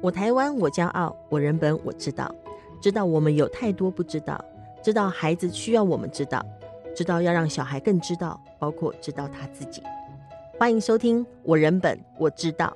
[0.00, 2.32] 我台湾，我骄傲；我人本，我知道。
[2.80, 4.42] 知道我们有太多不知道，
[4.80, 6.40] 知道孩子需要我们知道，
[6.94, 9.82] 知道要让小孩更知道，包括知道他自己。
[10.56, 12.72] 欢迎收听《我人本我知道》。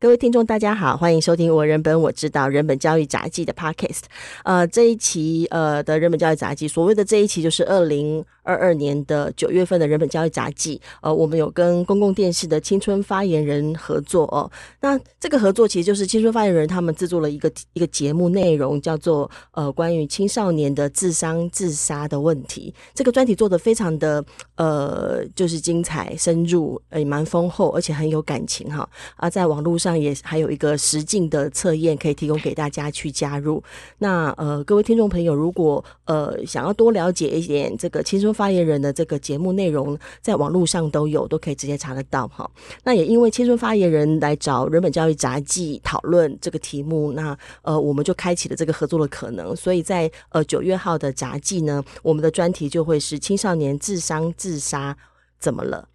[0.00, 4.02] 各位听众，大家好，欢迎收听我人本我知道人本教育杂记的 Podcast。
[4.44, 10.80] 呃，这一期呃的人本教育杂记，所谓的这一期就是二零二二年的九月份的人本教育杂记。
[11.00, 14.48] 呃，我们有跟公共电视的青春发言人合作哦。
[14.80, 22.72] 那这个合作其实就是青春发言人他们制作了一个一个节目，内容叫做呃关于青少年的自伤自杀的问题。
[22.94, 24.24] 这个专题做的非常的
[24.54, 28.88] 呃就是精彩深入，也蛮丰厚，而且很有感情哈。
[29.16, 29.87] 啊，在网络上。
[29.88, 33.62] 上也还有一个实境的测验可以提供给大家去加入。
[33.98, 42.48] 那呃，各位听众朋友，如果呃想要多了解一点这个青春发言人的这个节目内容，在网络上都有，都可以直接查得到哈。
[42.84, 49.56] 那也因为青春发言人来找人本教育杂技讨论这个题目，那呃我们就开启了这个合作的可能。
[49.56, 54.94] 所以在呃九月号的杂技呢，我们的专题就会是青少年智商自杀
[55.38, 55.88] 怎么了？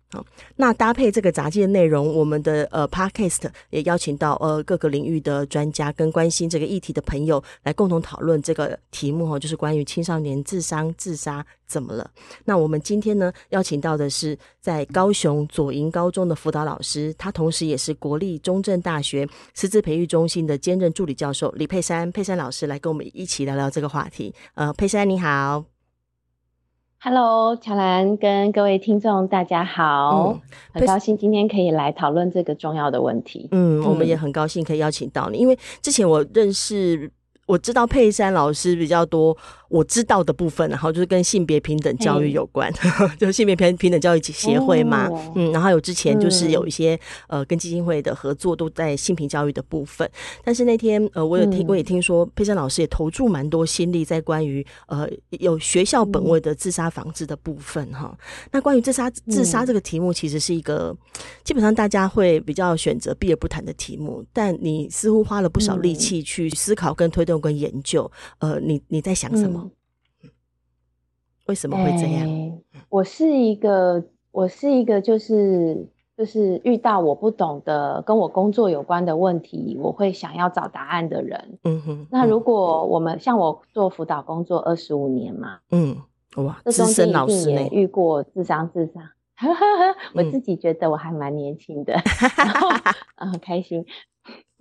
[0.56, 12.09] 那搭配这个杂技的内容，我们的呃 Podcast 也邀请到呃各个领域的专家跟关心这个议题的朋友来共同讨论这个题目哈，就是关于青少年自伤自杀怎么了？
[12.45, 24.33] 那我们今天呢邀请到的是在高雄左营高中的辅导老师，他同时也是国立中正大学师资培育中心的兼任助理教授李佩珊佩珊老师来跟我们一起聊聊这个话题。
[24.55, 25.72] 呃，佩珊你好。
[27.05, 33.49] Hello，乔兰跟各位听众大家好，嗯、很高兴今天可以来讨论这个重要的问题。
[33.51, 37.11] 嗯，嗯，我们也很高兴可以邀请到你，因为之前我认识，
[37.45, 39.38] 我知道佩珊老师比较多。
[39.69, 42.72] 我知道的部分，然后就是跟性别平等教育有关，
[43.17, 46.94] 就是性别平平等教育协会嘛，哦，嗯，然后有之前就是有一些、
[47.27, 50.08] 嗯、呃跟基金会的合作都在性平教育的部分，
[50.44, 58.17] 但是那天呃我有听、嗯、我也听说佩珊老师也投注蛮多心力在关于呃有学校本位的自杀防治的部分哈、嗯，
[58.52, 60.98] 那关于自杀自杀这个题目其实是一个、嗯、
[61.43, 69.61] 基本上大家会比较选择避而不谈的题目，但你似乎花了不少力气去思考跟推动跟研究，呃你你在想什么？
[69.64, 69.71] 嗯
[71.45, 72.26] 为什么会这样？
[72.26, 72.58] 欸、
[72.88, 74.02] 我是一个，
[74.32, 75.86] 我是一个，就是
[76.17, 81.60] 就是遇到我不懂的跟我工作有关的问题，我会想要找答案的人。
[81.66, 82.08] 嗯哼。
[82.10, 85.98] 那如果我们像我做辅导工作二十五年嘛，嗯，
[86.38, 89.04] 哇，资深老师呢，遇过智商智商，
[90.16, 91.93] 我自己觉得我还蛮年轻的，
[92.38, 92.70] 然后
[93.16, 93.86] 啊，很开心。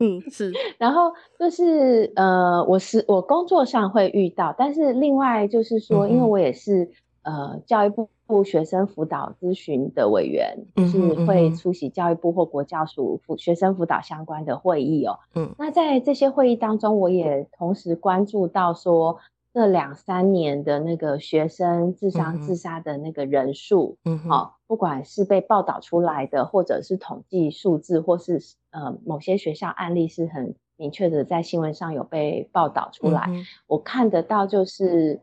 [0.02, 0.52] 嗯，是。
[0.78, 6.90] 然后就是呃，我是我工作上会遇到，但是另外就是说，因为我也是
[7.22, 7.92] 呃教育
[8.26, 15.18] 部学生辅导咨询的委员，就是会出席教育部或国教署辅学生辅导相关的会议哦。
[15.34, 19.18] 嗯，那在这些会议当中，我也同时关注到说。
[19.54, 28.40] 这两三年的那个学生自伤自杀的那个人数，嗯，好，不管是被报道出来的，或者是统计数字，或是
[28.70, 35.20] 呃某些学校案例是很明确的在新闻上有被报道出来，嗯，我看得到就是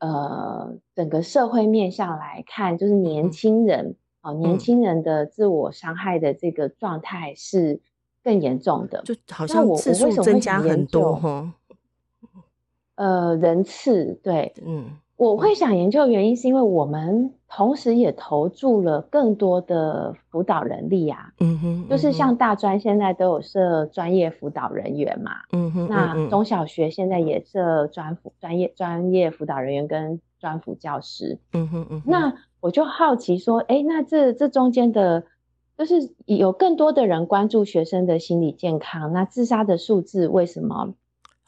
[0.00, 7.80] 呃整个社会面向来看，就是年轻人啊，嗯，年轻人的自我伤害的这个状态是
[8.24, 9.14] 更严重的，就。
[9.30, 11.54] 好像次数增加很多哈。
[12.96, 35.24] 呃，人次对，嗯，我会想研究的原因是因为我们同时也投注了更多的辅导人力啊，嗯哼，就是像大专现在都有设专业辅导人员嘛，嗯哼，那中小学现在也设专辅专业专业辅导人员跟专辅教师，嗯哼嗯，那我就好奇说，哎，那这这中间的，
[35.76, 40.94] 就是有更多的人关注学生的心理健康，那自杀的数字为什么？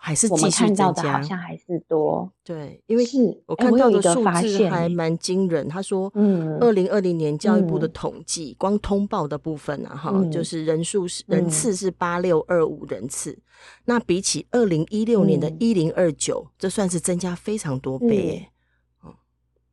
[0.02, 2.32] 还是继续增加，我们看到的好像还是多。
[2.42, 5.68] 对，因为是我看到的数字还蛮惊人。
[5.68, 13.42] 他说，嗯，二零二零年教育部的统计，嗯、光通报的部分啊，哈、嗯，就是人数是人次是八六二五人次，嗯、
[13.84, 18.48] 那比起二零一六年的一零二九，这算是增加非常多倍。
[19.04, 19.12] 嗯，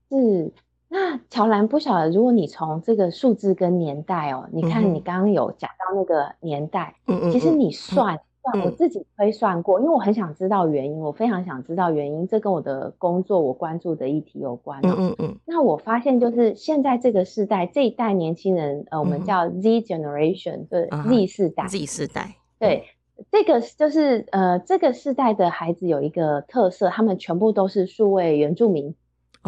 [0.09, 0.53] 是。
[0.89, 8.19] 那乔兰不晓得，如果你从这个数字跟年代哦，你看你刚刚有讲到那个年代，嗯嗯，其实你算。
[8.53, 14.79] 嗯我自己推算过，因为我很想知道原因，我非常想知道原因，这跟我的工作我关注的议题有关。
[14.83, 15.35] 嗯嗯嗯。
[15.45, 21.67] 那我发现就是现在这个世代这一代年轻人，呃，我们叫 Z generation，对，Z 世代。
[21.67, 22.35] Z 世代。
[22.59, 22.85] 对，
[23.31, 28.95] 这个就是呃，这个世代的孩子有一个特色，他们全部都是数位原住民。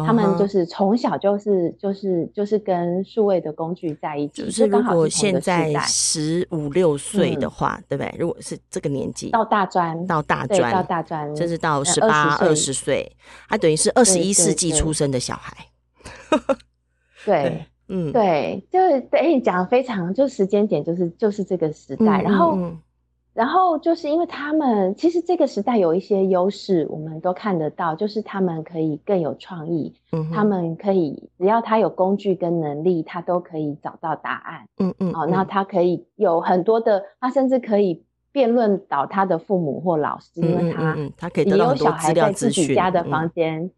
[0.04, 4.44] 他们就是从小就是就是就是跟数位的工具在一起。
[4.44, 8.14] 就是如果现在十五六岁的话，嗯、对不对？
[8.18, 13.10] 如果是这个年纪到大专，到大专，到大专，甚至到十八二十岁，
[13.48, 15.66] 他等于是二十一世纪出生的小孩。
[17.24, 22.56] 对，嗯，对，就是等于讲的非常，就时间点就是就是这个时代，嗯、然后。
[22.56, 22.78] 嗯
[23.40, 43.70] 然后就是因为他们其实这个时代有一些优势，我们都看得到，就是他们可以更有创意，嗯，他们可以只要他有工具跟能力，他都可以找到答案，嗯嗯，好，那他可以有很多的，他甚至可以辩论倒他的父母或老师，因为他他可以得到很多资料资讯，有小孩在自己家的房间。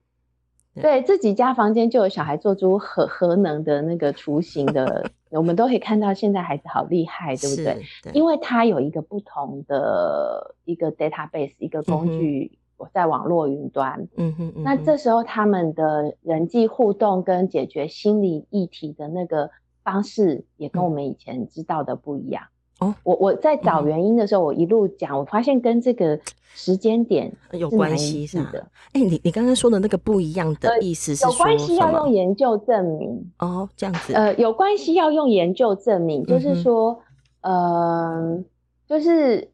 [0.81, 7.83] 对自己家房间就有小孩做出核核能的那个雏形的， 我们都可以看到现在孩子好厉害，对不对？
[8.03, 14.09] 对，因为他有一个不同的一个 database，一个工具，我在网络云端。
[14.17, 19.51] 嗯哼，那这时候他们的人际互动跟解决心理议题的那个
[19.85, 22.45] 方式，也跟我们以前知道的不一样。
[22.83, 26.19] 哦，我我在找原因的时候，我一路讲，我发现跟这个
[26.55, 28.67] 时间点有关系是的。
[28.93, 34.13] 哎，你你刚刚说的那个不一样的意思是说有关系要用研究证明哦，这样子。
[34.15, 37.01] 呃，有关系要用研究证明，就是说，
[37.43, 38.43] 呃，
[38.89, 39.51] 就是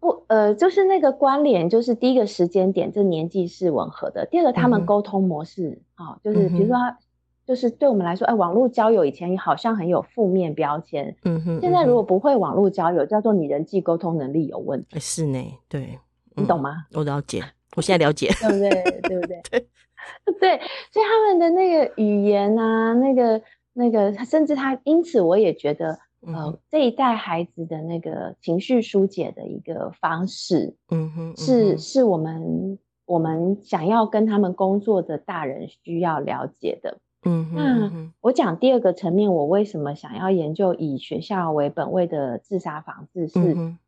[0.00, 4.26] 不呃，就是那个关联，就是第一个时间点，这年纪是吻合的。
[4.26, 6.76] 第二个，他们沟通模式啊，就是比如说。
[7.46, 11.60] 就是对我们来说，哎、欸，网络交友以前好像很有负面标签，嗯哼。
[11.60, 14.98] 现在如果不会网络交友，叫做你人际沟通能力有问题。
[14.98, 15.38] 是呢，
[15.68, 15.98] 对，
[16.34, 16.86] 你懂吗？
[16.94, 17.42] 我了解，
[17.76, 19.00] 我现在了解，对不对？
[19.02, 19.42] 对不对？
[19.50, 19.66] 对，
[20.40, 20.58] 对，
[20.90, 23.40] 所以他们的那个语言啊，那个
[23.74, 36.98] 那个，甚至他，因此我也觉得，呃，这一代孩子的那个情绪疏解的一个方式，嗯哼，是是我们我们想要跟他们工作的大人需要了解的。
[37.24, 37.90] 嗯，那
[38.20, 43.40] 我讲第二个层面，我为什么想要研究以学校为本位的自杀防治是？
[43.40, 43.78] 嗯、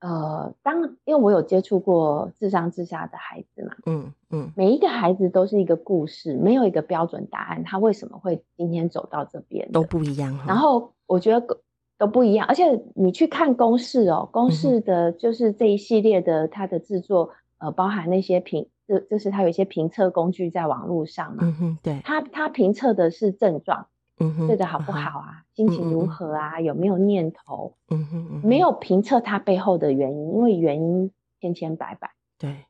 [0.00, 10.36] 呃，当因为我有接触过自伤自杀的孩子嘛，嗯嗯，每一个孩子都是一个故事，没有一个标准答案，他为什么会今天走到这边都不一样。
[10.44, 11.58] 然后我觉得
[11.98, 17.30] 都不一样，而且你去看公式哦，公式的就是这一系列的它的制作，
[17.62, 18.68] 呃，包含那些评。
[18.88, 23.86] 就就是他有一些评测工具在网络上嘛，嗯哼，对，他他评测的是症状，
[24.18, 32.64] 嗯哼，睡得好不好啊，嗯、心情如何啊，嗯、有没有念头，嗯哼，没有评测他背后的原因，因为原因千千百百，对，嗯、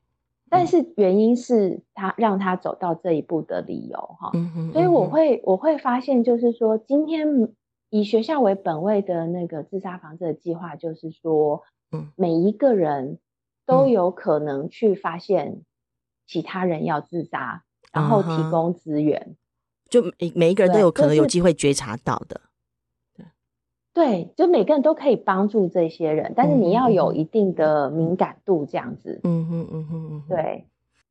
[0.51, 7.49] 但是原因是他让他走到这一步的理由哈，嗯哼，所以我会我会发现就是说，今天
[7.89, 13.17] 以学校为本位的那个自杀防治的计划，就是说，嗯，每一个人
[13.65, 15.61] 都有可能去发现。
[16.25, 19.35] 其他人要自杀，然后提供资源，
[19.89, 22.39] 就每每一个人都有可能有机会觉察到的。
[23.13, 23.25] 对，
[23.93, 29.19] 对，就每个人都可以帮助这些人，但是你要有一定的敏感度，这样子。
[29.25, 30.23] 嗯哼嗯哼嗯。
[30.29, 30.65] 对，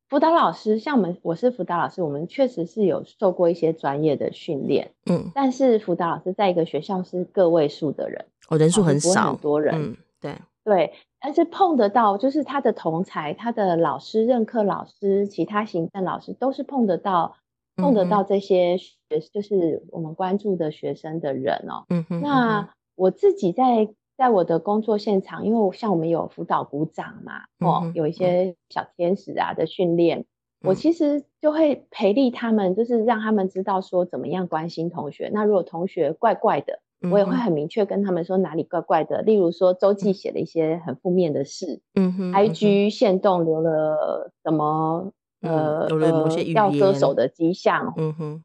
[0.09, 4.91] 辅导老师，像我们，我是辅导老师，我们确实是有受过一些专业的训练。
[5.05, 9.75] 嗯，但是辅导老师在一个学校是个位数的人，哦，人数很少，很多人。
[9.75, 10.93] 嗯，对对。
[11.19, 17.37] 但是碰得到，就是他的同才、他的老师、任课老师、其他行政老师，都是碰得到、
[17.77, 18.93] 碰得到这些学，
[19.31, 21.85] 就是我们关注的学生的人哦。
[21.87, 22.19] 嗯哼。
[22.21, 23.87] 那我自己在
[24.17, 30.25] 在我的工作现场，因为像我们有辅导鼓掌嘛，哦，有一些小天使啊的训练，
[30.61, 35.31] 我其实就会培力他们，就是让他们知道说怎么样关心同学。
[35.33, 36.81] 那如果同学怪怪的，
[37.11, 48.43] 我也会很明确跟他们说哪里怪怪的，例如说周记写了一些很负面的事，嗯哼，IG 限动留了什么，呃，某些要割手的迹象，嗯哼，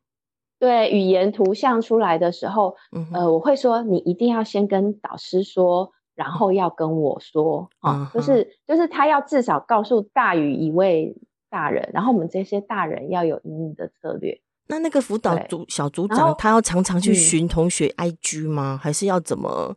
[0.59, 2.75] 对，语言图像出来的时候，
[3.12, 11.17] 呃，我会说你一定要先跟导师说，然后要跟我说， 啊，就是就是他要至少告诉大于一位
[11.49, 14.41] 大人，然后我们这些大人要有一定的策略。
[14.68, 18.75] 那那个辅导组小组长，他要常常去寻同学 IG 吗？
[18.75, 19.75] 嗯、还是要怎么？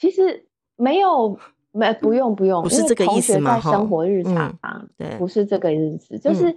[0.00, 0.46] 其实
[0.76, 1.38] 没有，
[1.70, 3.56] 没不用不用，不是这个意思吗？
[3.56, 6.18] 在生活日常，嗯、对，不是这个意思。
[6.18, 6.56] 就是，嗯、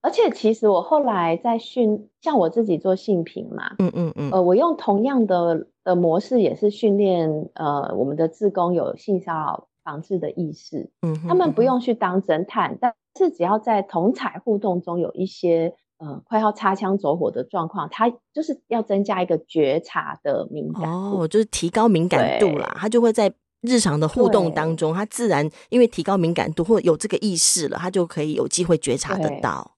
[0.00, 10.90] 而且其实我后来在训，像我自己做性平嘛，嗯嗯嗯，呃，我用同样的的模式，也是训练呃我们的志工有性骚扰防治的意识。
[11.02, 15.74] 嗯哼，他们不用去当侦探，但是只要在同彩互动中有一些。
[16.02, 22.70] 嗯，快要擦枪走火的状况，他就是要增加一个觉察的敏感度，哦，就是提高敏感度啦。
[22.72, 29.76] 对他就会在日常的互动当中，他自然因为提高敏感度或有这个意识了，他就可以有机会觉察得到。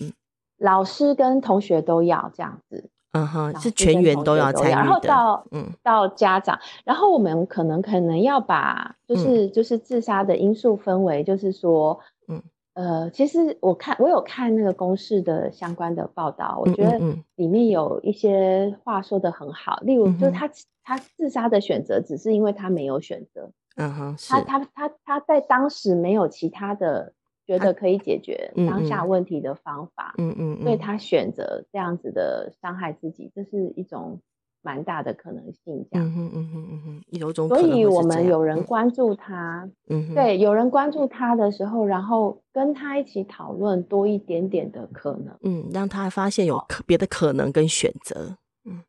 [0.00, 0.12] 嗯，
[0.58, 2.90] 老师跟同学都要这样子。
[3.12, 4.72] 嗯哼，是全员都要参与。
[4.72, 11.98] 然后到嗯到家长，然后我们可能可能要把就是、嗯、就是自杀的因素分为，就是说
[12.28, 12.40] 嗯
[12.74, 16.98] 呃，其实我看我有看那个公式的相关的报道，我觉得
[17.36, 20.50] 里面有一些话说得很好，嗯嗯嗯例如就是他
[20.82, 27.12] 他自杀的选择只是因为他没有选择，嗯哼，他他他他在当时没有其他的。
[27.46, 34.20] 觉得可以解决当下问题的方法，嗯嗯，所以他选择这样子的伤害自己，这是一种
[34.62, 48.82] 蛮大的可能性，这样，嗯嗯嗯嗯嗯，有种，所以我们有人关注他，嗯，对，有人关注他的时候，然后跟他一起讨论多一点点的可能，嗯，让他发现有可别的可能跟选择，嗯，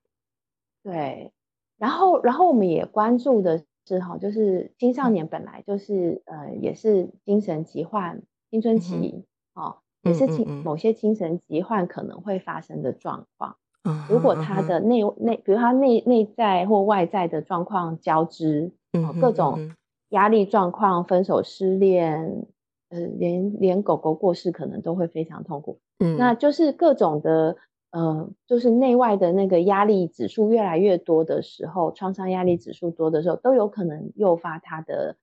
[0.84, 1.32] 对，
[1.78, 8.22] 然后然后我们也关注的是哈，就是青少年本来就是呃也是精神疾患。
[8.52, 9.24] 青春期，
[9.56, 13.56] 嗯、哦，也是精某些精神疾患可能会发生的状况。
[13.84, 18.72] 嗯、如果他的内内，比如他内内在或外在的状况交织，
[19.20, 19.72] 各种
[20.10, 22.46] 压力状况、分手、失恋，
[22.90, 25.80] 呃，连连狗狗过世可能都会非常痛苦。
[26.00, 27.56] 嗯，那就是各种的，
[27.92, 35.16] 呃，就是内外的那个压力指数越来越多的时候，创伤压力指数多的时候，都有可能诱发他的。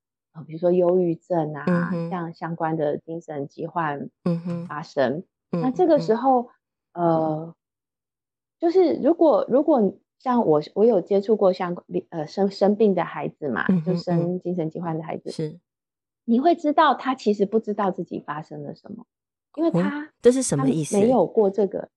[0.47, 4.09] 比如说忧郁症啊，像相关的精神疾患
[4.69, 6.51] 发生，嗯、那这个时候，
[6.93, 7.55] 嗯、呃，
[8.59, 11.77] 就是如果如果像我，我有接触过像
[12.11, 15.59] 呃生生病的孩子嘛，嗯、就生精神疾患的孩子，是
[16.25, 19.07] 你会知道他其实不知道自己发生了什么，
[19.57, 20.99] 因为他、嗯、这是什么意思？
[20.99, 21.89] 没有过这个，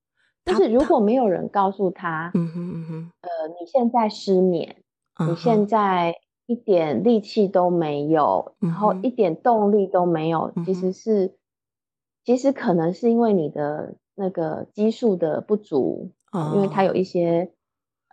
[0.46, 4.77] 他就是如果没有人告诉他，嗯哼嗯哼，呃，你现在失眠，
[5.20, 6.15] 嗯、你现在。
[6.48, 11.38] 一点力气都没有，然后一点动力都没有，嗯、其实是，
[12.25, 17.51] 其实可能是因为你的那个激素的不足，哦、因为它有一些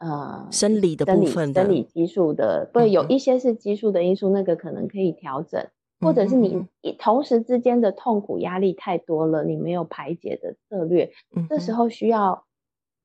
[0.00, 5.60] 呃生理的部分的生理激素的，对，有一些是激素的因素，那个可能可以调整，
[6.00, 6.66] 嗯、或者是你
[6.98, 11.12] 同时之间的痛苦压力太多了，你没有排解的策略，
[11.48, 12.44] 这时候需要。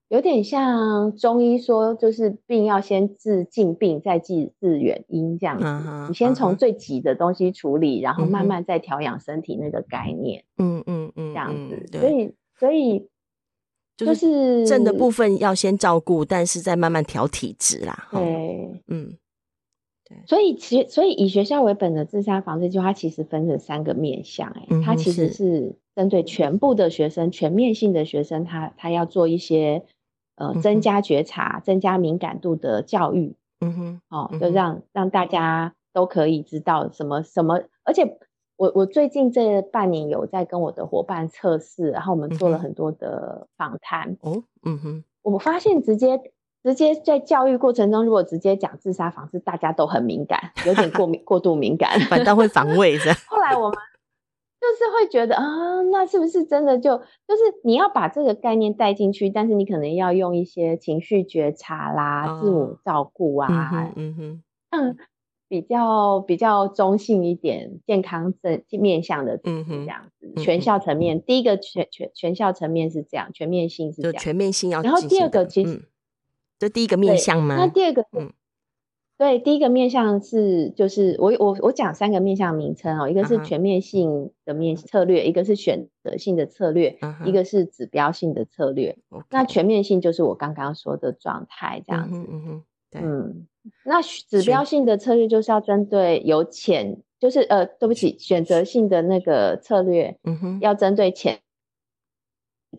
[0.09, 5.63] 有点像中医说，就是病要先治近病，再治治原因这样子。
[5.63, 8.03] Uh huh, 你先从最急的东西处理，uh huh.
[8.03, 10.43] 然后慢慢再调养身体那个概念。
[10.57, 11.87] 嗯嗯嗯，这样子。
[11.99, 13.09] 所以所以
[13.95, 18.07] 就是正的部分要先照顾，但是再慢慢调体质啦。
[18.11, 19.17] 对，嗯，
[20.05, 20.17] 对。
[20.27, 24.49] 所以其所以以学校为本的自杀防治计划，它其实分成三个面向。
[24.49, 29.83] 哎，它其实是针对全部的学生，全面性的学生，他他要做一些。
[30.35, 37.61] 呃，增加觉察、增加敏感度的教育，嗯哼，哦，就让让大家都可以知道什么什么。
[37.83, 38.17] 而且
[38.55, 44.17] 我我最近这半年有在跟我的伙伴测试，然后我们做了很多的访谈。
[44.21, 46.19] 哦，嗯哼，我发现直接
[46.63, 53.11] 直接在教育过程中，如果直接讲自杀防治，大家都很敏感，有点过敏 过度敏感，反倒会防卫是。
[53.27, 53.77] 后来我们。
[54.63, 55.43] 就是会觉得啊，
[55.91, 64.97] 那是不是真的就就是你要把这个概念带进去，但是你可能要用一些情绪觉察啦、哦、自我照顾啊，嗯哼，嗯，
[65.53, 75.83] 比较比较中性一点、健康正面向的，嗯哼，这样子，嗯、全校层面，嗯、第一个全全全校层面是这样，全面性是这样，全面性要，然后第二个其实，嗯、
[76.57, 77.55] 这第一个面向吗？
[77.55, 78.33] 那第二个嗯。
[79.15, 85.25] 对，第一个面向是，就是我我我讲三个面向名称哦，一个是全面性的面策略，uh.
[85.25, 87.23] 一个是选择性的策略，uh.
[87.23, 88.97] 一个是指标性的策略。
[89.29, 92.17] 那全面性就是我刚刚说的状态这样子。
[92.17, 93.47] 嗯嗯嗯。
[93.85, 100.61] 那指标性的策略就是要针对有潜，就是呃，对不起，选择性的那个策略，嗯哼、uh，huh.
[100.61, 101.39] 要针对潜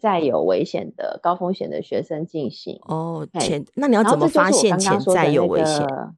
[0.01, 2.79] 在有危险的高风险的学生进行。
[2.83, 5.85] 哦，潜，那你要怎么发现潜在有危险？
[5.85, 6.17] 嗯，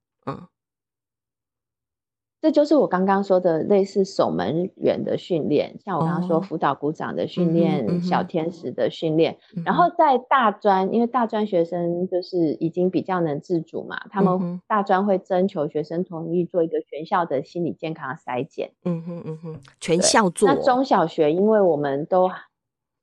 [2.40, 18.73] 这就是我刚刚说的类似守门员的训练，像我刚刚说辅导鼓掌的训练、哦、嗯嗯小天使的训练，嗯、然后在大专，因为大专学生就是已经比较能自主嘛，他们大专会征求学生同意做一个全校的心理健康筛检。
[18.85, 20.49] 嗯哼嗯哼，全校做。
[20.49, 22.31] 那中小学，因为我们都。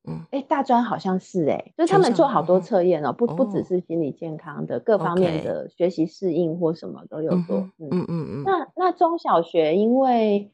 [0.06, 7.70] 嗯，哎，大专好像是哎、欸，就是他们做好多测验哦，不不只是心理健康的，各方面的学习适应或什么都有做。
[7.80, 8.44] 嗯嗯嗯。
[8.44, 10.52] 那那中小学，因为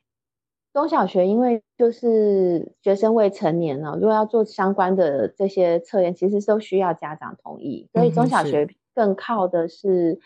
[0.71, 10.19] 中小学因为就是学生未成年了，如果要做相关的这些测验，其实都需要家长同意，所以中小学更靠的是，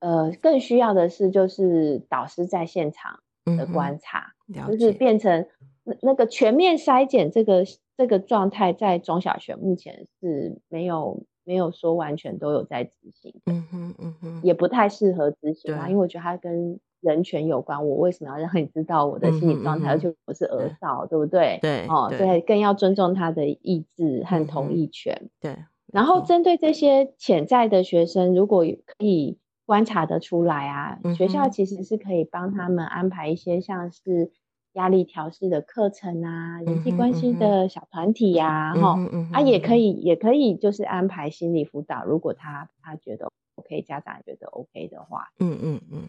[0.00, 4.34] 呃，更需要的是就是导师在现场的观察，
[4.68, 5.46] 就是变成。
[5.84, 7.64] 那那个全面筛检这个
[7.96, 17.86] 这个状态，在中小学目前是没有没有说完全都有在执行的，嗯哼嗯哼，也不太适合执行啊，因为我觉得它跟人权有关。
[17.86, 19.94] 我为什么要让你知道我的心理状态？
[19.96, 21.58] 嗯哼嗯哼而且我是儿少，对，不对？
[21.62, 25.18] 对哦，对所以更要尊重他的意志和同意权。
[25.22, 25.56] 嗯、对，
[25.86, 34.30] 然后针对这些潜在的学生，如果可以观察得出来啊，嗯、学校其实是可以帮他们安排一些像是
[34.74, 46.08] 压力调试的课程啊，嗯、人际关系的小团体呀、啊，哈、嗯嗯，啊，也可以，也可以就是安排心理辅导，如果他他觉得 OK，家长觉得 OK 的话，嗯嗯嗯，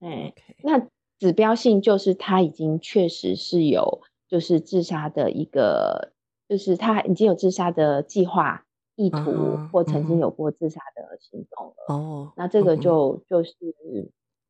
[0.00, 6.12] 哎、okay，那指标性就是他已经确实是有就是自杀的一个，
[6.48, 8.64] 就是他已经有自杀的计划
[8.96, 11.94] 意图、uh-huh, 或曾经有过自杀的行动了。
[11.94, 13.20] 哦、uh-huh，那这个就、uh-huh.
[13.28, 13.54] 就是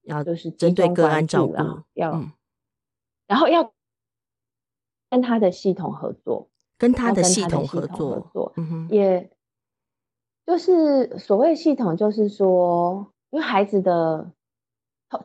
[0.04, 1.54] 要就是针对个案照顾，
[1.92, 2.12] 要。
[2.12, 2.32] 嗯
[3.32, 3.72] 然后要
[5.08, 9.30] 跟他的系统合作，跟他的系统合作，合作嗯、也
[10.44, 14.32] 就是所谓系统，就是说，因为孩子的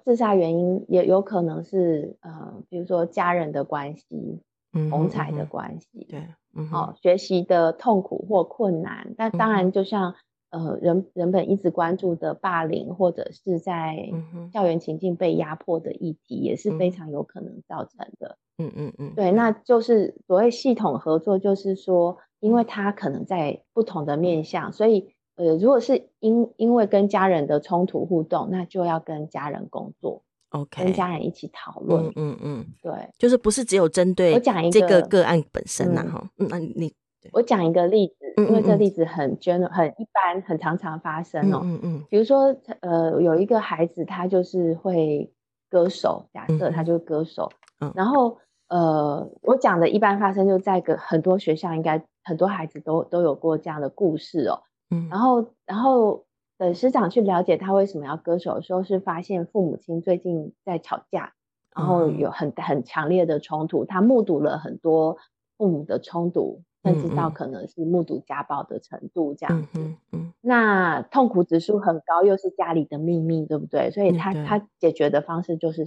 [0.05, 4.41] 自杀原因也有可能是呃，比如说家人的关系、
[4.89, 10.15] 同才的关系，对，嗯，哦，学习的痛苦或困难，但当然就像。
[10.49, 14.09] 呃，人人本一直关注的霸凌，或者是在
[14.53, 18.37] 校园情境被压迫的议题，也是非常有可能造成的。
[18.57, 32.05] 嗯嗯嗯，对，那就是所谓系统合作，就是说，因为他可能在不同的面向，所以呃，如果是因因为跟家人的冲突互动，那就要跟家人工作，OK，跟家人一起讨论。
[32.07, 36.03] 嗯嗯嗯，对，就是不是只有针对我讲一个个案本身呐？
[36.09, 36.93] 哈，嗯，那你。
[37.33, 41.61] 我讲一个例子，因为这例子很 general，很一般，很常常发生哦。
[41.63, 42.03] 嗯嗯。
[42.07, 45.33] 比如说，呃，有一个孩子，他就是会
[45.71, 47.49] 歌手，假设他就是歌手。
[47.81, 47.91] 嗯。
[47.95, 54.61] 然后，呃，我讲的一般发生就在个很多学校，应该很多孩子都都有过这样的故事哦。
[54.91, 55.07] 嗯。
[55.09, 56.25] 然后，然后
[56.59, 61.33] 等师长去了解他为什么要歌手的时候，是发现父母亲最近在吵架，
[61.75, 65.17] 然后有很很强烈的冲突，他目睹了很多
[65.57, 66.61] 父母的冲突。
[66.87, 73.91] 甚至到可能是目睹家暴的程度这样子，嗯嗯，嗯，那痛苦指数很高，又是家里的秘密，对不对？
[73.91, 75.85] 所以他、嗯、他解决的方式就是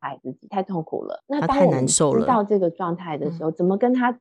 [0.00, 1.22] 爱自己，太痛苦了。
[1.28, 4.18] 那当我们知道这个状态的时候，怎么跟他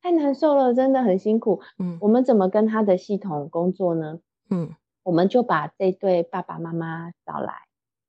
[0.00, 1.60] 太难受了，真的很辛苦。
[1.78, 4.20] 嗯，我们怎么跟他的系统工作呢？
[4.48, 4.70] 嗯，
[5.02, 7.52] 我们就把这对爸爸妈妈找来，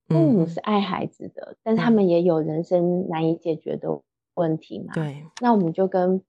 [0.07, 4.01] 父母是爱孩子的，嗯、但他们也有人生难以解决的
[4.35, 4.93] 问题嘛。
[4.93, 6.23] 对，那我们就跟。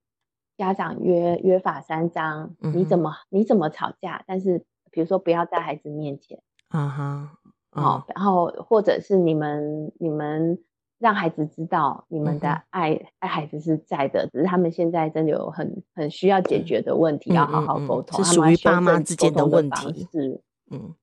[0.57, 4.23] 家长约约法三章，你怎么你怎么吵架？
[4.25, 7.31] 但是比如说不要在孩子面前，啊哈，
[7.69, 10.57] 好，然后或者是你们你们
[10.97, 20.41] 让孩子知道你们的爱、嗯、爱孩子是在的，只是他们现在真的有很很需要解决的问题，嗯、要好好沟通，是属于爸妈之间的问题，是
[20.71, 20.95] 嗯，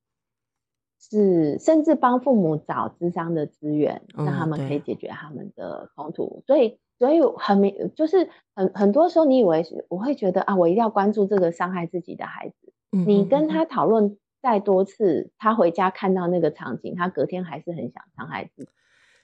[0.99, 6.81] 是甚至帮父母找智商的资源，让他们可以解决他们的冲突，所以。
[6.99, 12.73] 所以很明，就是很很多时候，你以为是我会觉得啊，我一定要关注这个伤害自己的孩子。
[12.93, 18.71] 嗯、你跟他讨论再多次，他回家看到那个场景，他隔天还是很想伤害自己。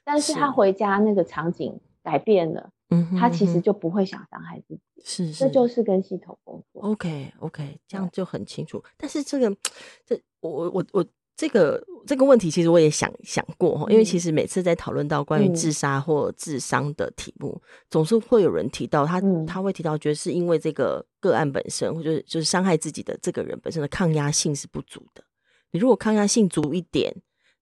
[0.04, 4.80] 但是他回家那个场景改变了，嗯，他其实就不会想伤害自己。
[5.04, 6.82] 是，是，这就是跟系统工作。
[6.82, 8.82] OK OK，这样就很清楚。
[8.96, 9.56] 但是这个，
[10.04, 11.06] 这我我我我。
[11.40, 25.24] 这个这个问题其实我也想想过哈，因为其实每次在讨论到关于自杀或自伤的题目，嗯、总是会有人提到他、嗯、他会提到，觉得是因为这个个案本身，或者就是伤害自己的这个人本身的抗压性是不足的。
[25.70, 27.10] 你如果抗压性足一点，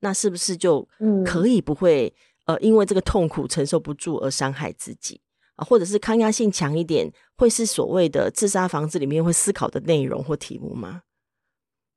[0.01, 0.85] 那是不是就
[1.25, 2.13] 可以不会、
[2.47, 5.21] 嗯、呃因为这个痛苦承受不住而伤害自己
[5.55, 5.65] 啊？
[5.65, 11.03] 或者是抗压性强一点，会是所谓的自杀房子里面会思考的内容或题目吗？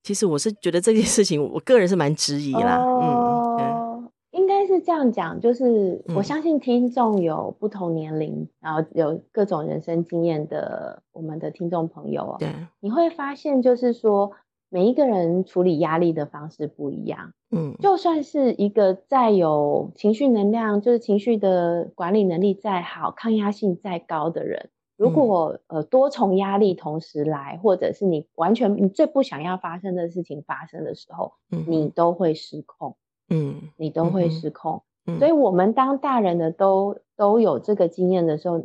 [0.03, 2.77] 其实我是觉得这件事情，我个人是蛮质疑啦。
[2.77, 12.35] 哦、嗯，应该是这样讲，就是我相信听众有不同年龄、嗯，然后有各种人生经验的我们的听众朋友哦。
[12.39, 14.31] 对，你会发现，就是说
[14.69, 17.33] 每一个人处理压力的方式不一样。
[17.51, 24.69] 嗯，就算是一个再有情绪能量，就是情绪的管理能力再好，抗压性再高的人。
[25.01, 32.95] 如果呃多重压力同时来，或者是你完全你最不想要发生的事情发生的时候，嗯，你都会失控，
[33.27, 34.83] 嗯，你都会失控。
[35.07, 38.59] 嗯，所以我们当大人的都都有这个经验的时候，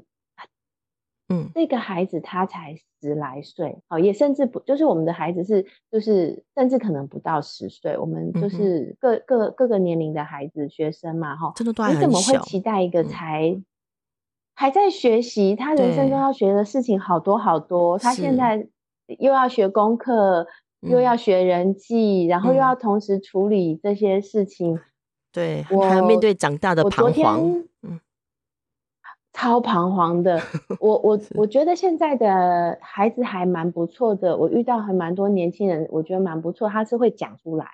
[1.30, 13.58] 嗯，这个孩子他才十来岁，好，也甚至不就是我们的孩子是就是甚至可能不到十岁，我们就是各各各个年龄的孩子学生嘛，哈，真的你怎么会期待一个才？
[14.58, 17.98] 还在学习，他人生中要学的事情好多好多。
[17.98, 18.66] 他现在
[19.18, 20.46] 又要学功课，
[20.80, 24.80] 又要学人际，然后又要同时处理这些事情。
[25.30, 27.64] 对，还要面对长大的彷徨。
[27.82, 28.00] 嗯，
[29.34, 30.40] 超彷徨的。
[30.80, 34.38] 我我 我觉得现在的孩子还蛮不错的。
[34.38, 36.66] 我遇到还蛮多年轻人，我觉得蛮不错。
[36.70, 37.66] 他是会讲出来，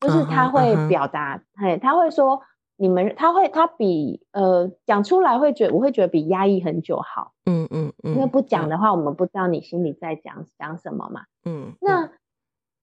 [0.00, 2.42] 就是他会表达，嘿，他会说。
[2.76, 12.10] 你们他会他比呃讲出来会觉得我会觉得比压抑很久好，嗯嗯嗯，因为不讲的话，我们不知道你心里在讲讲什么嘛，嗯，那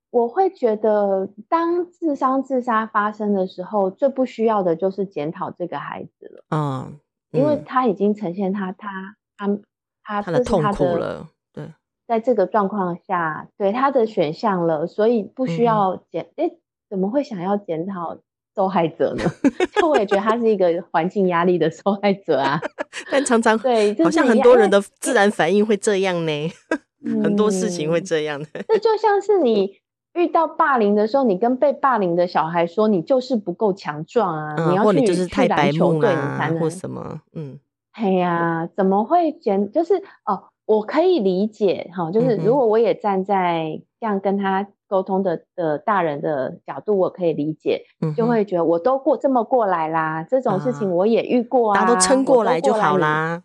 [0.10, 7.00] 我会觉得当自伤自杀发生的时候，最不需要的就是检讨这个孩子了，嗯，
[7.32, 9.60] 因为他已经呈现他他他
[10.04, 11.74] 他他的痛苦了，对，
[12.08, 16.58] 在这个状况下，对他的选项了，所以不需要检，诶，
[16.90, 18.20] 怎么会想要检讨？
[18.56, 19.24] 受害者呢？
[19.76, 22.60] 就我也觉得他是一个环境压力的受害者啊。
[23.12, 26.50] 但常常对，好像很多人的自然反应会这样呢。
[27.24, 28.48] 很多事情会这样的。
[28.68, 29.80] 这就像是你
[30.14, 37.22] 遇到霸凌的时候，你跟被霸凌的小孩说：“你就是不够强壮啊！”你要去就是太白目了，你才能或什么？
[37.34, 37.58] 嗯，
[37.94, 40.44] 哎呀，怎么会简就是哦？
[40.66, 44.68] 我可以理解哈，就是如果我也站在这样跟他。
[44.92, 53.44] 沟通的的大人的角度，我可以理解，嗯、就会觉得我都过这么过来啦，这种事情我也遇过啊，大家都撑过来就好啦。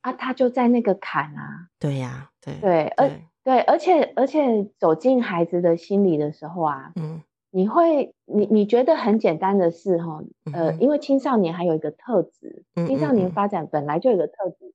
[0.00, 3.10] 啊，他就在那个坎啊，对呀、啊，对对，而
[3.42, 10.22] 对，而且而且走进孩子的心里的时候啊，嗯，你会你你觉得很简单的事哈，
[10.54, 14.72] 呃，嗯、因为青少年还有一个特质，嗯、青少年发展本来就有一个特质，嗯、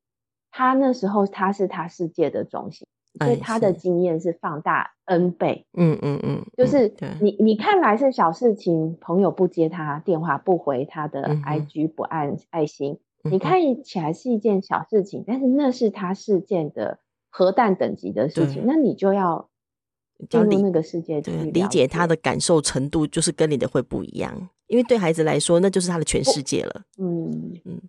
[0.52, 2.88] 他那时候他是他世界的中心。
[3.18, 19.50] 所以他的经验是放大 N 倍，嗯嗯嗯，就是你你看来是小事情，朋友不接他电话，不回他的 IG，不按爱心，你看起来是一件小事情，但是那是他事件的核弹等级的事情，那你就要
[20.30, 26.82] 进入那个世界去理解他的感受程度，就是跟你的会不一样，因为对孩子来说，那就是他的全世界了。
[26.98, 27.60] 嗯。
[27.66, 27.82] 嗯，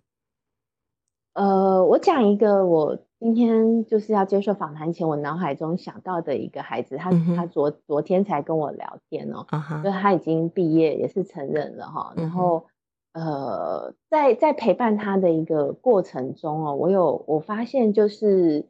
[1.33, 2.97] 呃，我讲一个我。
[3.21, 9.45] 今天就是要接受访谈前，我脑海中想到的一个孩子，他、嗯、他昨昨天才跟我聊天哦、
[9.83, 12.13] 就他已经毕业，也是成人了哈。
[12.17, 12.65] 然后
[13.13, 18.65] 呃，在在陪伴他的一个过程中哦、喔，我有我发现就是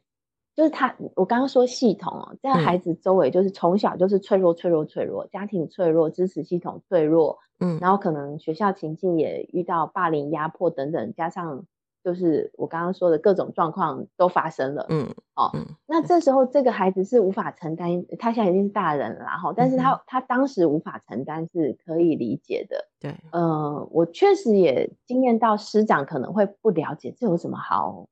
[0.54, 11.63] 就是他，我刚刚说系统哦、喔，在孩子周围就是从小就是脆弱脆弱脆弱，家庭脆弱，支持系统脆弱，嗯，然后可能学校情境也遇到霸凌、压迫等等，加上。
[12.03, 28.07] 就是我刚刚说的各种状况都发生了，嗯，哦，嗯、那这时候这个孩子是无法承担，他现在已经是大人了，然后，但是他、嗯、他当时无法承担是可以理解的，对，呃，我确实也经验到师长可能会不了解，这有什么好，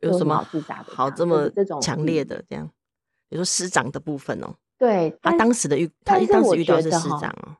[0.00, 2.68] 有什么好自杀的，好这么这种强烈的这样，
[3.28, 7.56] 比如说师长的部分哦，对，他当时的遇，他当时遇到的是师长哦。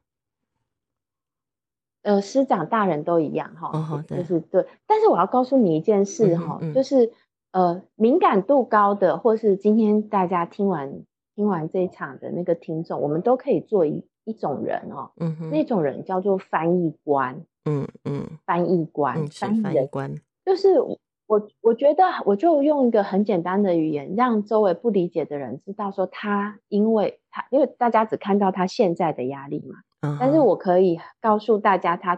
[2.03, 4.67] 呃，师长大人都一样哈，哦、就是对。
[4.87, 7.13] 但是我要告诉你一件事哈，嗯嗯、就是
[7.53, 11.03] 呃，敏感度高的，或是今天大家听完
[11.37, 20.13] 听完这一场的那个听众，我们都可以做一一种人哦，嗯哼，那种人叫做翻译官，嗯嗯，翻译官，翻译官，
[20.45, 29.77] 就是我我觉得我就用一个很简单的语言，让周围不理解的人知道说他，因为他因为大家只看到他现在的压力嘛。
[30.19, 32.17] 但是我可以告诉大家他，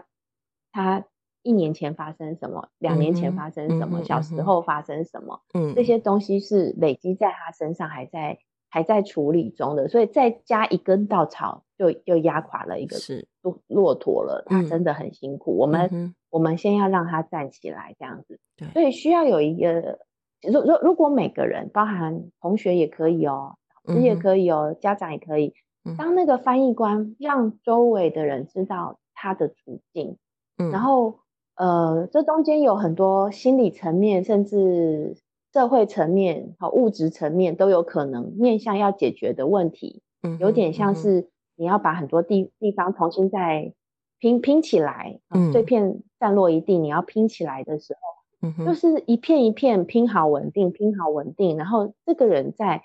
[0.71, 1.05] 他他
[1.43, 5.99] 一年前发生什么，两年前发生什么，小时候发生什么，嗯，这些。
[5.99, 8.37] 东西是累积在他身上，还在
[8.69, 13.27] 还在处理中的，所以再加一根稻草，就就压垮了一个是。
[13.41, 14.43] 骆骆驼了。
[14.45, 19.99] 他真的很辛苦，我们我们先要让他站起来，这样子，对，所以需要有一个，
[20.41, 25.53] 如如如果每个人，包含同学也可以哦，老师也可以哦，家长也可以。
[25.97, 30.17] 当那个翻译官让周围的人知道他的处境，
[30.57, 31.19] 嗯，然后
[31.55, 35.15] 呃，这中间有很多心理层面，甚至
[35.53, 43.73] 社会层面和物质层面都有可能面向要解决的问题，嗯，有点像是你要把很多地地方重新再
[44.19, 47.93] 拼拼起来，嗯，碎片散落一地，你要拼起来的时
[48.41, 52.81] 候，嗯，就是一片一片拼好稳定，拼好稳定，然后这个人在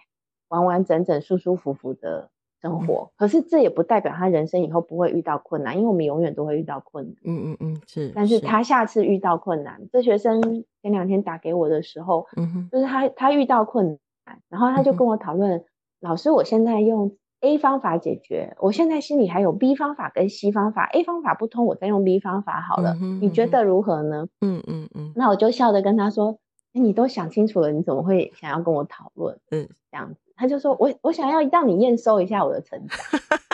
[0.49, 2.29] 完完整整、舒舒服服的。
[2.61, 7.15] 生活，可是这也不代表他人生以后不会遇到困难，因为我们永远都会遇到困难。
[7.25, 8.13] 嗯嗯嗯，是。
[8.15, 10.41] 但是他下次遇到困难，这学生
[10.83, 15.65] 前两天打给我的时候，嗯哼，就是他他遇到困难，然后他就跟我讨论，嗯、
[16.01, 24.29] 老师，我现在用 A 方法解决，我现在心里还有 B 方法跟 C 方法，A 方法不通，我再用 B 方法好了，嗯你觉得如何呢？
[24.43, 26.39] 嗯嗯嗯，那我就笑着跟他说，
[26.75, 29.39] 欸，你都想清楚了，你怎么会想要跟我讨论？
[29.51, 32.99] 嗯，这样子，他就说我我想要让你验收一下我的成长，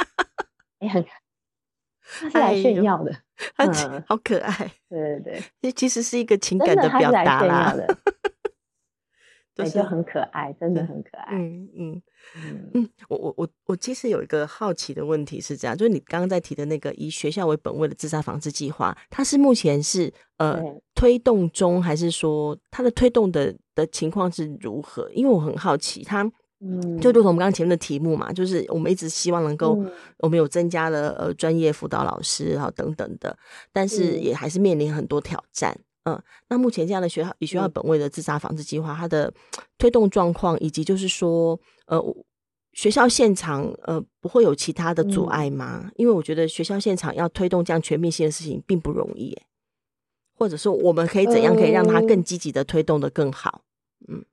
[0.78, 1.04] 哎，很，
[2.20, 3.10] 他是来炫耀的，
[3.56, 7.74] 哎嗯，好可爱，对对对，这其实是一个情感的表达啦。
[9.56, 11.34] 对，就很可爱，真的很可爱。
[11.34, 12.02] 嗯嗯
[12.36, 20.62] 嗯嗯，我我我我其实有一个好奇的问题是这样，就是你刚刚在提的那个以学校为本位的自杀防治计划，它是目前是呃
[20.94, 25.10] 推动中，还是说它的推动的的情况是如何？
[25.12, 33.36] 因为我很好奇，它嗯，就如同我们刚刚前面的题目嘛，就是我们一直希望能够，嗯、我们有增加了呃专业辅导老师，然后等等的，
[33.74, 35.78] 但是也还是面临很多挑战。
[36.04, 39.30] 嗯，那目前这样的学校以学校本位的自杀防治计划，它的
[39.76, 42.02] 推动状况，以及就是说，呃，
[42.72, 45.82] 学校现场呃不会有其他的阻碍吗？
[45.84, 49.36] 嗯、因为我觉得学校现场要推动这样全面性的事情并不容易，
[50.34, 53.60] 或者说我们可以怎样可以让它更积极的推动的更好？
[54.08, 54.24] 嗯。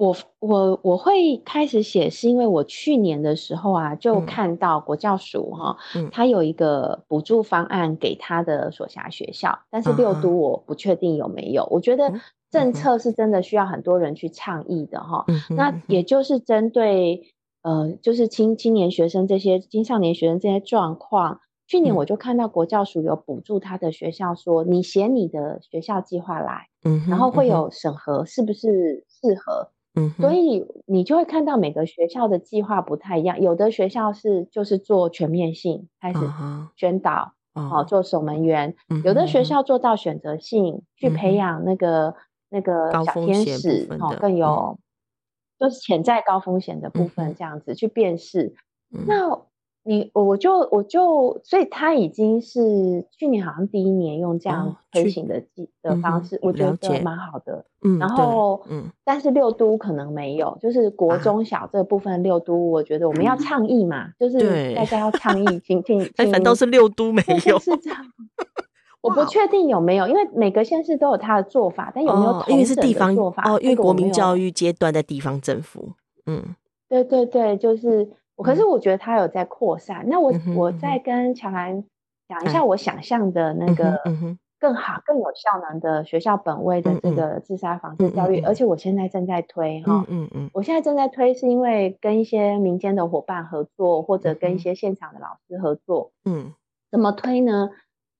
[0.00, 5.76] 我我我会开始写，是因为我去年的时候啊，就看到国教署哈，
[6.10, 11.68] 他有一个补助方案给他的所辖学校，但是六都我不确定有没有。
[11.70, 12.14] 我觉得
[12.50, 15.26] 政策是真的需要很多人去倡议的哈。
[15.50, 26.68] 那也就是针对呃，就是青青年学生这些青少年学生这些状况，去年我就看到国教署有补助他的学校，说你写你的学校计划来，
[27.06, 29.68] 然后会有审核是不是适合。
[30.00, 36.18] 嗯，所以你就会看到每个学校的计划不太一样，有的学校是就是做全面性开始
[36.76, 39.04] 宣导，哦、uh 做守门员，uh -huh.
[39.04, 40.82] 有的学校做到选择性、uh -huh.
[40.96, 42.14] 去培养那个
[42.48, 44.78] 那个小天使，哦、喔，更有、uh.
[45.58, 47.74] 就是潜在高风险的部分，这样子、uh.
[47.74, 48.54] 去辨识
[48.92, 49.04] ，uh.
[49.06, 49.49] 那。
[49.82, 57.64] 你我就我就，所以他已经是去年好像第一年用这样推行的记的方式，我觉得蛮好的。
[57.82, 65.98] 嗯，然后嗯，但是六都可能没有，就是国中小这部分六都，我觉得我们要倡议嘛，就是大家要倡议，请请。
[66.16, 67.98] 哎，反倒是六都没 有，是这样。
[69.00, 73.50] 我不确定有没有，因为每个县市都有他的做法，但有没有同整的做法？
[73.50, 75.92] 哦，因为国民教育阶段的地方政府。
[76.26, 76.54] 嗯，
[76.86, 78.10] 对对对，就是。
[78.42, 80.04] 可是我觉得它有在扩散。
[80.08, 81.84] 那我我再跟乔兰
[82.28, 84.00] 讲一下我想象的那个
[84.58, 90.04] 更好、更有效能的学校本位的这个自杀防治教育，而且我现在正在推哈。
[90.08, 96.12] 嗯嗯，我现在正在推是因为跟一些民间的伙伴合作，或者跟一些现场的老师合作。
[96.24, 96.52] 嗯，
[96.90, 97.70] 怎么推呢？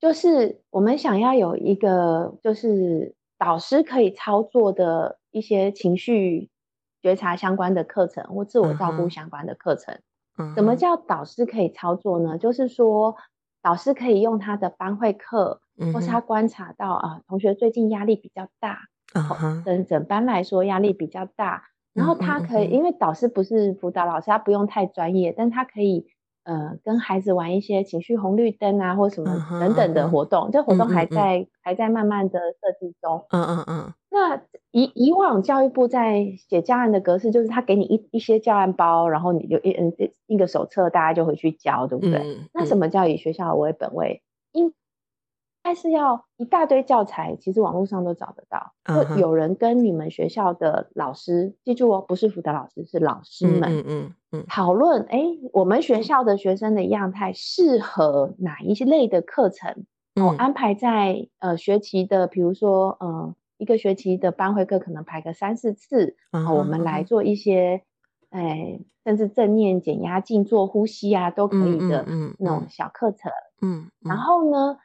[0.01, 6.49] 就是我们想要有一个就是导师可以操作的一些情绪
[7.03, 9.99] 觉察相关的课程，或自我照顾相关的课程。
[10.55, 12.39] 怎么叫导师可以操作呢？
[12.39, 13.17] 就是说，
[13.63, 15.61] 导师可以用他的班会课，
[15.93, 18.81] 或是他观察到啊，同学最近压力比较大，
[19.65, 26.07] 整整班来说压力比较大，然后他可以，因为导师不是辅导老师，他不用太专业，但他可以。
[26.43, 30.51] 呃，跟孩子玩一些情绪红绿灯啊，或什么等等的活动，uh uh.
[30.51, 33.27] 这活动还在、还在慢慢的设计中。
[33.29, 33.95] 嗯嗯嗯。
[34.11, 34.43] 那
[34.73, 39.93] 以以往教育部在写教案的格式，就是他给你一一些教案包，然后你就一嗯
[40.27, 42.19] 一个手册，大家就回去教，对不对？
[42.19, 44.23] 嗯嗯、那什么叫以学校为本位？
[44.53, 44.73] 应
[45.63, 48.73] 但是要一大堆教材，其实网络上都找得到。
[48.85, 59.85] 就有人跟你们学校的老师，记住哦，不是辅导老师，是老师们，嗯嗯嗯，讨论，哎，我们学校的学生的样态适合哪一些类的课程？
[60.17, 67.83] 我安排在呃学期的，比如说，呃，一个学期的班会课可能排个三四次，然后我们来做一些，
[68.31, 74.79] 哎，甚至正念、减压、静坐、呼吸啊，都可以的，嗯，那种小课程，嗯，然后呢？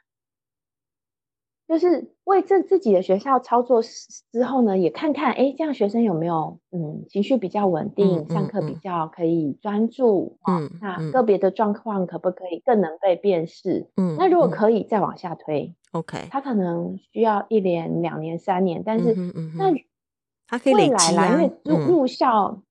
[1.68, 13.90] 就是为这自己的学校操作之后呢，也看看，哎，这样学生有没有嗯情绪比较稳定，嗯、上课比较可以专注，嗯，那个别的状况可不可以更能被辨识？
[13.96, 19.72] 嗯，那如果可以再往下推，OK，他可能需要一年、两年、三年，但是、嗯嗯、那
[20.46, 22.62] 他可以未来啦，因为入入校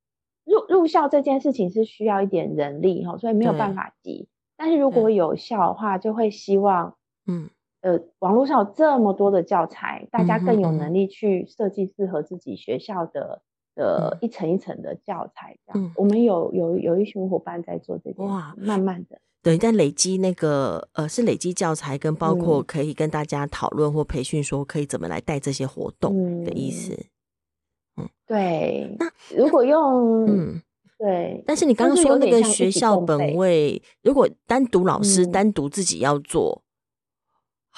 [0.43, 4.27] 入入校这件事情是需要一点人力哈，所以没有办法急。
[4.57, 6.95] 但是如果有效的话，就会希望
[7.27, 7.49] 嗯。
[7.81, 13.43] 呃，网络上有这么多的教材，大家更有能力去设计适合自己学校的、
[13.75, 15.57] 嗯、的一层一层的教材。
[15.65, 26.93] 这样，嗯、我们有有有一群伙伴在做这件，哇，慢慢的，对，在累积那个呃，是累积教材跟包括可以跟大家讨论或培训，说可以怎么来带这些活动的意思。
[27.97, 28.95] 嗯，嗯对。
[28.99, 30.61] 那如果用嗯。
[30.97, 31.43] 对。
[31.45, 36.63] 但是你刚刚说那个学校本位，如果单独老师单独自己要做，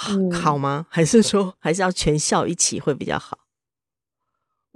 [0.09, 0.85] 嗯、好吗？
[0.89, 3.39] 还是说还是要全校一起会比较好？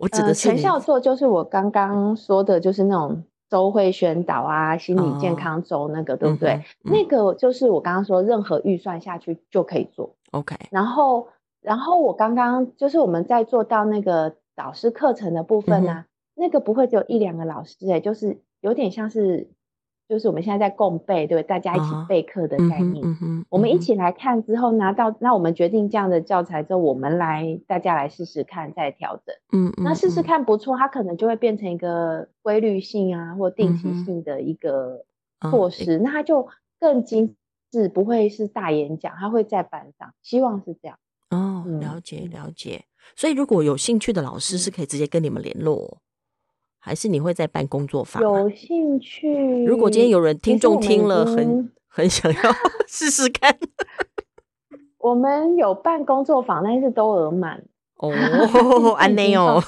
[0.01, 6.53] 我指的是、呃、全校做，就是我刚刚说的，就是那种周会宣导啊，心理健康周那个，哦、对不对？
[6.53, 10.15] 嗯嗯、那个就是我刚刚说，任何预算下去就可以做。
[10.31, 10.55] OK。
[10.71, 11.27] 然后，
[11.61, 19.49] 然后我刚刚就是我们在做到那个导师课程的部分呢、啊，嗯、那个不会只有一两个老师、欸，哎，就是有点像是。
[20.11, 22.97] 就是我们现在在共备，对，大家一起备课的概念。
[22.97, 29.33] 哦嗯嗯嗯、我们一起来看之后拿到，那我们决定这样的教材之后，我们来大家来试试看，再调整。
[29.53, 35.05] 嗯，嗯那试试看不错，它可能就会变成一个规律性啊，或定期性的一个
[35.49, 35.97] 措施。
[35.97, 36.45] 嗯、那它就
[36.77, 37.37] 更精
[37.71, 40.13] 致，不会是大演讲，它会在班上。
[40.21, 40.97] 希望是这样。
[41.29, 42.83] 哦，了解了解。
[43.15, 45.99] 所以如果有兴趣的老师是可以直接跟你们联络。
[46.83, 48.21] 还是你会在办工作坊？
[48.23, 49.63] 有兴趣？
[49.65, 52.39] 如果今天有人听众听了很，很很想要
[52.89, 53.55] 试试看。
[54.97, 57.63] 我们有办工作坊，但是都额满
[57.97, 58.11] 哦，
[58.97, 59.61] 安内哦。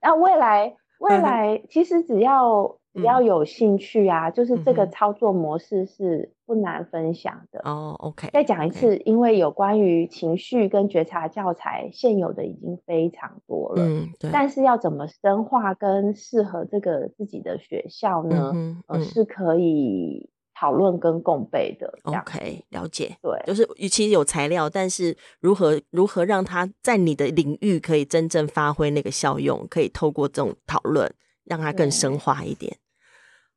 [0.00, 2.78] 那未来未来其实只要。
[2.94, 7.96] 只要有兴趣啊，嗯、就是这个操作模式是不难分享的哦。
[7.98, 14.30] OK，再讲一次.因为有关于情绪跟觉察教材现有的已经非常多了，嗯，对。
[14.32, 18.52] 但是要怎么深化跟适合这个自己的学校呢？
[18.54, 21.92] 嗯，嗯、呃，是可以讨论跟共备的。
[22.04, 23.16] OK，了解。
[23.20, 31.12] 对，就是与其有材料，但是如何如何让它在你的领域可以真正发挥那个效用，可以透过这种讨论
[31.44, 32.76] 让它更深化一点。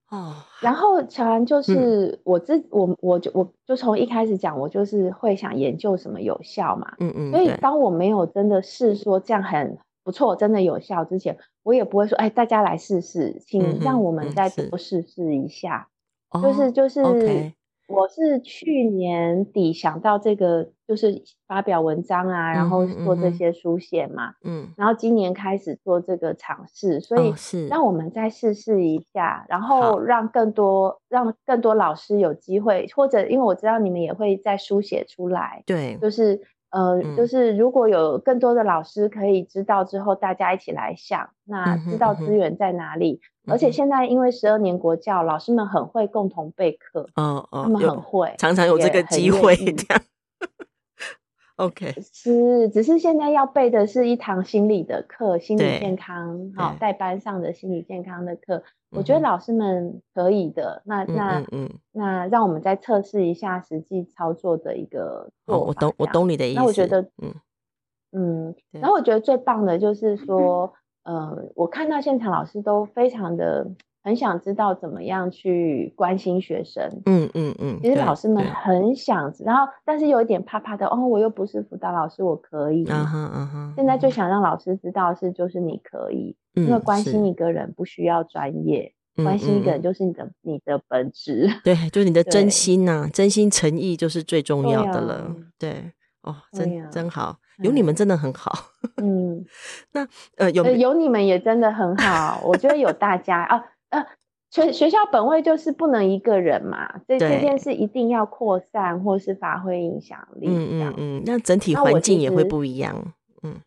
[0.09, 7.13] 哦，然后乔安就是我自、嗯、我我就我就从一开始讲，我就是会想研究什么有效嘛，嗯。
[7.15, 15.89] 嗯，所以当我没有真的试说这样很不错，真的有效之前，我也不会说，哎，大家来试试，请让我们再多试试一下，
[16.29, 17.01] 嗯嗯、就是就是。
[17.01, 17.53] 哦 okay
[17.89, 27.67] 我是去年底想到这个，就是发表文章啊，然后做这些书写嘛，嗯，然后今年开始做这个尝试，所以是。
[27.67, 36.41] 让我们再试试一下，然后让更多让更多老师有机会，或者因为我知道你们也会再书写出来，对，就是。
[36.69, 43.21] 呃，就是如果有更多的老师可以知道之后，大家一起来想，那知道资源在哪里。
[43.47, 50.03] 而且现在因为十二年国教，老师们很会共同备课，哦哦，他们很会，常常有这个机会这样。
[51.57, 58.63] OK，是，只是现在要备的是一堂心理的课，心理健康，好，带班上的心理健康的课。
[58.91, 65.65] 我觉得老师们可以的，那那嗯，那让我们再测试一下实际操作的一个做法。
[65.65, 66.59] 我懂，我懂你的意思。
[66.59, 67.33] 那我觉得，嗯
[68.11, 70.71] 嗯，然后我觉得最棒的就是说，
[71.03, 73.67] 呃，我看到现场老师都非常的
[74.07, 76.81] 很想知道怎么样去关心学生。
[77.05, 82.85] 嗯嗯嗯，其实老师们很想，然后但是有一点怕怕的，哦，我又不是辅导老师，我可以。
[82.87, 83.73] 嗯哼嗯哼。
[83.75, 86.37] 现在最想让老师知道的是，就是你可以。
[86.53, 95.35] 因为关心一个人不需要专业，嗯、关心一个人就是你的、嗯、你的本质，对，就是你的真心呐、啊，真心诚意就是最重要的了。
[95.59, 95.91] 对，
[96.23, 98.53] 哦，真、啊、真好，有你们真的很好。
[98.95, 99.45] 嗯，
[99.91, 104.05] 那呃有有你们也真的很好，我觉得有大家啊呃，
[104.49, 110.47] 学学校本位就是不能一个人嘛，这对这件事一定要扩散或是发挥影响力。
[110.49, 113.13] 嗯嗯嗯，那整体环境也会不一样。
[113.43, 113.61] 嗯。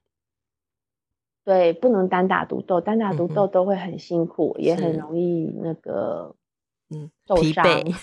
[1.42, 6.34] 对，不能单打独斗，单打独斗都会很辛苦，嗯、也很容易那个，
[6.90, 7.42] 嗯，受伤。
[7.42, 7.94] 疲惫对，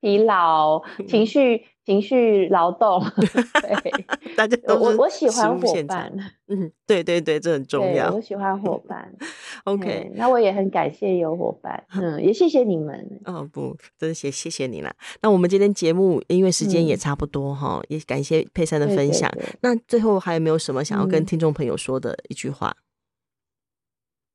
[0.00, 1.64] 疲劳， 情绪。
[1.82, 6.12] 情绪劳动， 对，大家都我我喜欢伙伴，
[6.46, 8.14] 嗯，对对对，这很重要。
[8.14, 9.12] 我喜欢伙伴，
[9.64, 13.20] OK，那我也很感谢有伙伴，嗯，也谢谢你们。
[13.24, 14.94] 哦不，真的谢谢谢你啦。
[15.22, 19.28] 那我们今天节目因为时间也差不多哈，也感谢佩珊的分享。
[19.62, 22.76] 那最后还有没有什么想要跟听众朋友说的一句话？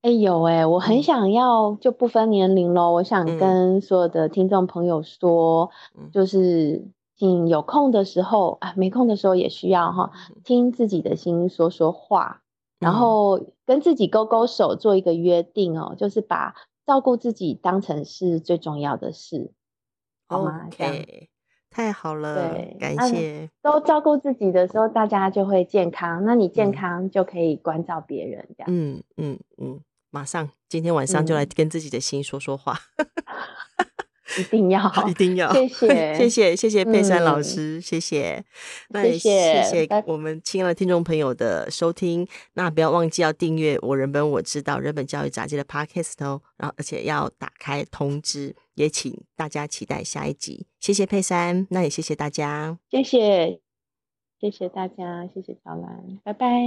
[0.05, 5.71] 哎有哎，我很想要就不分年龄咯，我想跟所有的听众朋友说，
[6.13, 6.87] 就是。
[7.17, 10.11] 请有空的时候啊，没空的时候也需要哈，
[10.43, 12.41] 听自己的心说说话，
[12.77, 16.53] 然后跟自己勾勾手，做一个约定哦，就是把
[16.85, 19.53] 照顾自己当成是最重要的事，
[20.27, 21.29] 好吗？OK，
[21.69, 23.49] 太好了，对，感谢。
[23.61, 28.67] 都照顾自己的时候，大家就会健康，那你健康就可以关照别人，这样。
[28.69, 29.79] 嗯嗯嗯，
[30.15, 32.79] 马上今天晚上就来跟自己的心说说话。
[34.39, 38.43] 一定要， 一定要，谢谢，谢谢，谢谢佩珊老师，谢谢，
[38.89, 53.61] 那也谢谢我们亲爱的听众朋友的收听，那不要忘记要订阅我人本我知道人本教育杂记的 Podcast 哦，然后而且要打开通知，也请大家期待下一集，谢谢佩珊，那也谢谢大家，谢谢，
[54.41, 56.65] 谢谢大家，谢谢乔兰，拜拜。